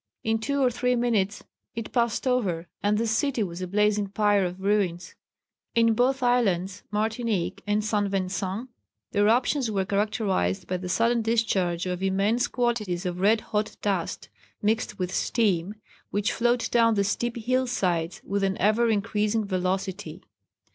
In 0.23 0.39
two 0.39 0.63
or 0.63 0.71
three 0.71 0.95
minutes 0.95 1.43
it 1.75 1.91
passed 1.91 2.25
over, 2.25 2.67
and 2.81 2.97
the 2.97 3.05
city 3.05 3.43
was 3.43 3.61
a 3.61 3.67
blazing 3.67 4.07
pyre 4.07 4.43
of 4.43 4.59
ruins. 4.59 5.13
In 5.75 5.93
both 5.93 6.23
islands 6.23 6.81
[Martinique 6.89 7.61
and 7.67 7.85
St. 7.85 8.07
Vincent] 8.09 8.69
the 9.11 9.19
eruptions 9.19 9.69
were 9.69 9.85
characterised 9.85 10.65
by 10.65 10.77
the 10.77 10.89
sudden 10.89 11.21
discharge 11.21 11.85
of 11.85 12.01
immense 12.01 12.47
quantities 12.47 13.05
of 13.05 13.19
red 13.19 13.41
hot 13.41 13.77
dust, 13.83 14.27
mixed 14.59 14.97
with 14.97 15.13
steam, 15.13 15.75
which 16.09 16.33
flowed 16.33 16.67
down 16.71 16.95
the 16.95 17.03
steep 17.03 17.37
hillsides 17.37 18.21
with 18.25 18.43
an 18.43 18.57
ever 18.57 18.89
increasing 18.89 19.45
velocity. 19.45 20.23